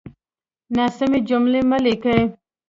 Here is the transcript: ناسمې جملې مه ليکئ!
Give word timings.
ناسمې 0.75 1.19
جملې 1.29 1.61
مه 1.69 1.77
ليکئ! 1.83 2.21